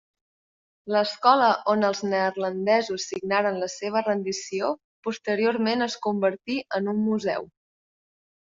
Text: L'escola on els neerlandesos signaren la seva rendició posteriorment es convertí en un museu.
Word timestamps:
L'escola 0.93 1.49
on 1.73 1.85
els 1.89 2.01
neerlandesos 2.13 3.05
signaren 3.11 3.59
la 3.65 3.69
seva 3.75 4.03
rendició 4.07 4.73
posteriorment 5.09 5.89
es 5.91 5.99
convertí 6.09 6.61
en 6.81 6.95
un 6.97 7.07
museu. 7.13 7.51